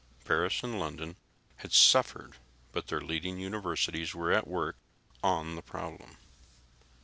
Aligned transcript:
Paris 0.25 0.63
and 0.63 0.79
London 0.79 1.15
had 1.57 1.71
suffered, 1.71 2.37
but 2.71 2.87
their 2.87 3.01
leading 3.01 3.37
universities 3.37 4.15
were 4.15 4.31
at 4.31 4.47
work 4.47 4.75
on 5.21 5.53
the 5.55 5.61
problem. 5.61 6.17